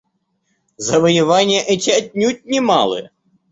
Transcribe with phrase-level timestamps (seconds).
[0.77, 3.11] Завоевания эти отнюдь не малые.